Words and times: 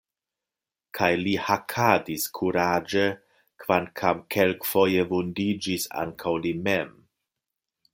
Kaj 0.99 1.09
li 1.23 1.33
hakadis 1.49 2.25
kuraĝe, 2.39 3.05
kvankam 3.65 4.25
kelkfoje 4.37 5.09
vundiĝis 5.15 5.91
ankaŭ 6.07 6.39
li 6.47 6.61
mem. 6.69 6.95